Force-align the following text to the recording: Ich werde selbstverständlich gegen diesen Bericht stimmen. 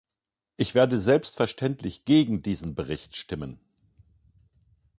Ich 0.57 0.73
werde 0.73 0.97
selbstverständlich 0.97 2.05
gegen 2.05 2.41
diesen 2.41 2.73
Bericht 2.73 3.15
stimmen. 3.15 3.59